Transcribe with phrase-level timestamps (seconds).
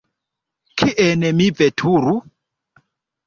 [0.81, 2.17] Kien mi veturu?